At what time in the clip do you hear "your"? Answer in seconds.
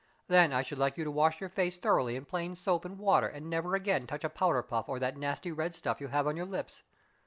1.39-1.47, 6.35-6.47